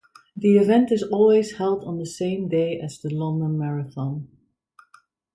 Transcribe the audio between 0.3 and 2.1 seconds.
The event is always held on the